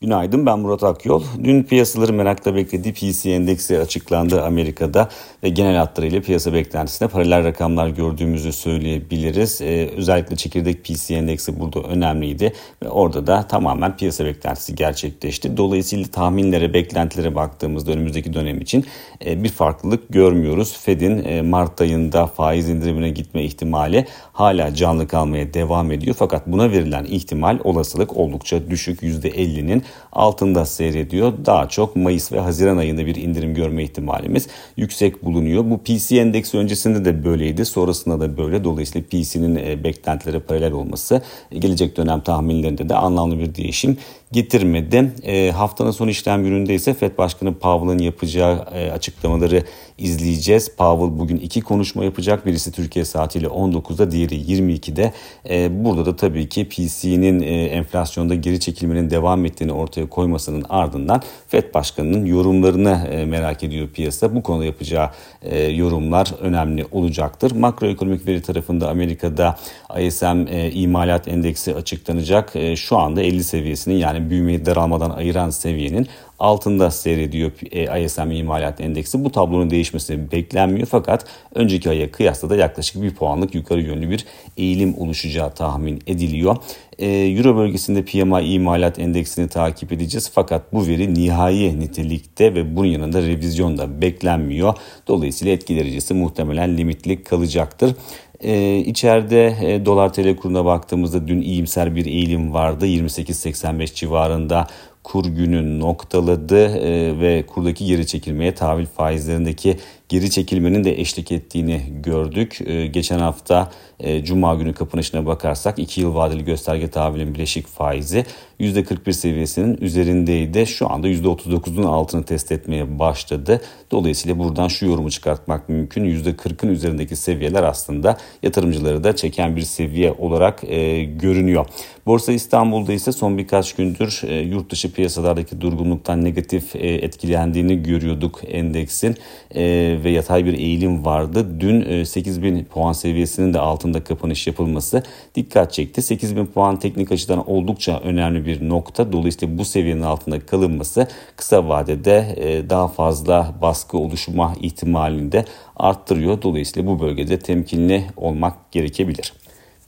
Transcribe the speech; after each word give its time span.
Günaydın 0.00 0.46
ben 0.46 0.58
Murat 0.58 0.84
Akyol. 0.84 1.22
Dün 1.44 1.62
piyasaları 1.62 2.12
merakla 2.12 2.54
beklediği 2.54 2.94
PC 2.94 3.30
endeksi 3.30 3.78
açıklandı 3.78 4.42
Amerika'da 4.42 5.08
ve 5.42 5.48
genel 5.48 5.76
hatlarıyla 5.76 6.20
piyasa 6.20 6.52
beklentisine 6.52 7.08
paralel 7.08 7.44
rakamlar 7.44 7.88
gördüğümüzü 7.88 8.52
söyleyebiliriz. 8.52 9.60
Ee, 9.60 9.90
özellikle 9.96 10.36
çekirdek 10.36 10.84
PC 10.84 11.14
endeksi 11.14 11.60
burada 11.60 11.80
önemliydi 11.80 12.52
ve 12.82 12.88
orada 12.88 13.26
da 13.26 13.46
tamamen 13.46 13.96
piyasa 13.96 14.24
beklentisi 14.24 14.74
gerçekleşti. 14.74 15.56
Dolayısıyla 15.56 16.06
tahminlere, 16.06 16.74
beklentilere 16.74 17.34
baktığımızda 17.34 17.92
önümüzdeki 17.92 18.34
dönem 18.34 18.60
için 18.60 18.84
e, 19.26 19.44
bir 19.44 19.48
farklılık 19.48 20.08
görmüyoruz. 20.08 20.76
Fed'in 20.76 21.24
e, 21.24 21.42
Mart 21.42 21.80
ayında 21.80 22.26
faiz 22.26 22.68
indirimine 22.68 23.10
gitme 23.10 23.44
ihtimali 23.44 24.06
hala 24.32 24.74
canlı 24.74 25.08
kalmaya 25.08 25.54
devam 25.54 25.92
ediyor. 25.92 26.16
Fakat 26.18 26.46
buna 26.46 26.70
verilen 26.70 27.04
ihtimal 27.04 27.58
olasılık 27.64 28.16
oldukça 28.16 28.70
düşük 28.70 29.02
%50'nin 29.02 29.82
altında 30.12 30.64
seyrediyor. 30.64 31.32
Daha 31.46 31.68
çok 31.68 31.96
Mayıs 31.96 32.32
ve 32.32 32.40
Haziran 32.40 32.76
ayında 32.76 33.06
bir 33.06 33.14
indirim 33.14 33.54
görme 33.54 33.84
ihtimalimiz 33.84 34.46
yüksek 34.76 35.24
bulunuyor. 35.24 35.70
Bu 35.70 35.78
PC 35.78 36.20
endeksi 36.20 36.58
öncesinde 36.58 37.04
de 37.04 37.24
böyleydi. 37.24 37.64
Sonrasında 37.64 38.20
da 38.20 38.36
böyle. 38.36 38.64
Dolayısıyla 38.64 39.08
PC'nin 39.08 39.56
e, 39.56 39.84
beklentilere 39.84 40.38
paralel 40.40 40.72
olması 40.72 41.22
e, 41.52 41.58
gelecek 41.58 41.96
dönem 41.96 42.20
tahminlerinde 42.20 42.88
de 42.88 42.94
anlamlı 42.94 43.38
bir 43.38 43.54
değişim 43.54 43.98
getirmedi. 44.32 45.12
E, 45.22 45.50
haftanın 45.50 45.90
son 45.90 46.08
işlem 46.08 46.44
gününde 46.44 46.74
ise 46.74 46.94
FED 46.94 47.18
Başkanı 47.18 47.54
Powell'ın 47.54 47.98
yapacağı 47.98 48.66
e, 48.74 48.90
açıklamaları 48.90 49.62
izleyeceğiz. 49.98 50.76
Powell 50.76 51.18
bugün 51.18 51.36
iki 51.36 51.60
konuşma 51.60 52.04
yapacak. 52.04 52.46
Birisi 52.46 52.72
Türkiye 52.72 53.04
saatiyle 53.04 53.46
19'da, 53.46 54.10
diğeri 54.10 54.34
22'de. 54.34 55.12
E, 55.50 55.84
burada 55.84 56.06
da 56.06 56.16
tabii 56.16 56.48
ki 56.48 56.68
PC'nin 56.68 57.40
e, 57.40 57.64
enflasyonda 57.64 58.34
geri 58.34 58.60
çekilmenin 58.60 59.10
devam 59.10 59.44
ettiğini 59.44 59.72
ortaya 59.78 60.08
koymasının 60.08 60.64
ardından 60.68 61.22
FED 61.48 61.74
Başkanı'nın 61.74 62.26
yorumlarını 62.26 63.08
e, 63.10 63.24
merak 63.24 63.62
ediyor 63.62 63.88
piyasa. 63.88 64.34
Bu 64.34 64.42
konuda 64.42 64.64
yapacağı 64.64 65.10
e, 65.42 65.62
yorumlar 65.62 66.34
önemli 66.40 66.86
olacaktır. 66.92 67.50
Makroekonomik 67.50 68.26
veri 68.26 68.42
tarafında 68.42 68.88
Amerika'da 68.88 69.56
ISM 69.98 70.46
e, 70.48 70.70
imalat 70.70 71.28
endeksi 71.28 71.74
açıklanacak. 71.74 72.52
Şu 72.76 72.98
anda 72.98 73.22
50 73.22 73.44
seviyesinin 73.44 73.96
yani 73.96 74.30
büyümeyi 74.30 74.66
daralmadan 74.66 75.10
ayıran 75.10 75.50
seviyenin 75.50 76.08
altında 76.38 76.90
seyrediyor 76.90 77.52
e, 77.72 78.04
ISM 78.04 78.30
imalat 78.30 78.80
endeksi. 78.80 79.24
Bu 79.24 79.32
tablonun 79.32 79.70
değişmesi 79.70 80.32
beklenmiyor 80.32 80.86
fakat 80.90 81.24
önceki 81.54 81.90
aya 81.90 82.10
kıyasla 82.10 82.50
da 82.50 82.56
yaklaşık 82.56 83.02
bir 83.02 83.14
puanlık 83.14 83.54
yukarı 83.54 83.82
yönlü 83.82 84.10
bir 84.10 84.26
eğilim 84.56 84.98
oluşacağı 84.98 85.54
tahmin 85.54 86.02
ediliyor. 86.06 86.56
E, 86.98 87.06
Euro 87.08 87.56
bölgesinde 87.56 88.04
PMI 88.04 88.44
imalat 88.44 88.98
endeksini 88.98 89.48
takip 89.48 89.92
edeceğiz 89.92 90.30
fakat 90.34 90.72
bu 90.72 90.86
veri 90.86 91.14
nihai 91.14 91.80
nitelikte 91.80 92.54
ve 92.54 92.76
bunun 92.76 92.86
yanında 92.86 93.22
revizyon 93.22 93.78
da 93.78 94.00
beklenmiyor. 94.00 94.74
Dolayısıyla 95.08 95.52
etki 95.54 95.76
derecesi 95.76 96.14
muhtemelen 96.14 96.76
limitli 96.76 97.24
kalacaktır. 97.24 97.94
Ee, 98.40 98.76
içeride 98.76 99.56
e, 99.62 99.86
dolar 99.86 100.12
tl 100.12 100.36
kuruna 100.36 100.64
baktığımızda 100.64 101.28
dün 101.28 101.42
iyimser 101.42 101.96
bir 101.96 102.06
eğilim 102.06 102.54
vardı. 102.54 102.86
28.85 102.86 103.94
civarında 103.94 104.66
kur 105.12 105.24
günü 105.24 105.80
noktaladı 105.80 106.66
e, 106.66 107.20
ve 107.20 107.46
kurdaki 107.46 107.86
geri 107.86 108.06
çekilmeye 108.06 108.54
tahvil 108.54 108.86
faizlerindeki 108.86 109.76
geri 110.08 110.30
çekilmenin 110.30 110.84
de 110.84 111.00
eşlik 111.00 111.32
ettiğini 111.32 111.82
gördük. 112.02 112.58
E, 112.66 112.86
geçen 112.86 113.18
hafta 113.18 113.70
e, 114.00 114.24
Cuma 114.24 114.54
günü 114.54 114.74
kapanışına 114.74 115.26
bakarsak 115.26 115.78
2 115.78 116.00
yıl 116.00 116.14
vadeli 116.14 116.44
gösterge 116.44 116.88
tahvilin 116.90 117.34
bileşik 117.34 117.66
faizi 117.66 118.24
%41 118.60 119.12
seviyesinin 119.12 119.76
üzerindeydi. 119.80 120.66
Şu 120.66 120.92
anda 120.92 121.08
%39'un 121.08 121.82
altını 121.82 122.24
test 122.24 122.52
etmeye 122.52 122.98
başladı. 122.98 123.60
Dolayısıyla 123.90 124.38
buradan 124.38 124.68
şu 124.68 124.86
yorumu 124.86 125.10
çıkartmak 125.10 125.68
mümkün. 125.68 126.04
%40'ın 126.04 126.70
üzerindeki 126.70 127.16
seviyeler 127.16 127.62
aslında 127.62 128.16
yatırımcıları 128.42 129.04
da 129.04 129.16
çeken 129.16 129.56
bir 129.56 129.62
seviye 129.62 130.12
olarak 130.12 130.64
e, 130.64 131.04
görünüyor. 131.04 131.66
Borsa 132.06 132.32
İstanbul'da 132.32 132.92
ise 132.92 133.12
son 133.12 133.38
birkaç 133.38 133.72
gündür 133.72 134.22
e, 134.26 134.34
yurt 134.34 134.70
dışı 134.70 134.92
piyasalardaki 134.92 135.60
durgunluktan 135.60 136.24
negatif 136.24 136.76
e, 136.76 136.78
etkilendiğini 136.78 137.82
görüyorduk 137.82 138.40
endeksin 138.48 139.16
e, 139.54 139.97
ve 140.04 140.10
yatay 140.10 140.44
bir 140.44 140.52
eğilim 140.52 141.04
vardı. 141.04 141.60
Dün 141.60 141.80
e, 141.80 142.04
8000 142.04 142.64
puan 142.64 142.92
seviyesinin 142.92 143.54
de 143.54 143.58
altında 143.58 144.04
kapanış 144.04 144.46
yapılması 144.46 145.02
dikkat 145.34 145.72
çekti. 145.72 146.02
8000 146.02 146.46
puan 146.46 146.78
teknik 146.78 147.12
açıdan 147.12 147.50
oldukça 147.50 148.00
önemli 148.00 148.46
bir 148.46 148.68
nokta. 148.68 149.12
Dolayısıyla 149.12 149.58
bu 149.58 149.64
seviyenin 149.64 150.02
altında 150.02 150.40
kalınması 150.40 151.08
kısa 151.36 151.68
vadede 151.68 152.34
e, 152.36 152.70
daha 152.70 152.88
fazla 152.88 153.54
baskı 153.62 153.98
oluşma 153.98 154.54
ihtimalini 154.60 155.32
de 155.32 155.44
arttırıyor. 155.76 156.42
Dolayısıyla 156.42 156.90
bu 156.90 157.00
bölgede 157.00 157.38
temkinli 157.38 158.04
olmak 158.16 158.72
gerekebilir. 158.72 159.32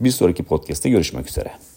Bir 0.00 0.10
sonraki 0.10 0.42
podcast'te 0.42 0.90
görüşmek 0.90 1.28
üzere. 1.28 1.69